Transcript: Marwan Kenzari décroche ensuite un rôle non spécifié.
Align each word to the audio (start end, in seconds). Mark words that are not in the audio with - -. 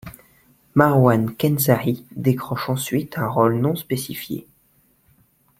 Marwan 0.73 1.31
Kenzari 1.37 2.03
décroche 2.15 2.69
ensuite 2.71 3.19
un 3.19 3.27
rôle 3.27 3.59
non 3.59 3.75
spécifié. 3.75 4.47